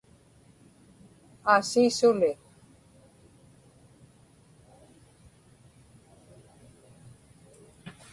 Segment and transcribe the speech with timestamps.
[1.53, 2.31] aasii suli